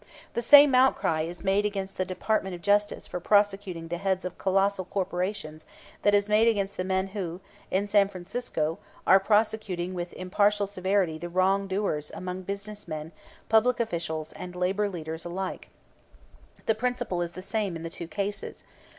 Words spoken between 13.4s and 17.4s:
public officials, and labor leaders alike. The principle is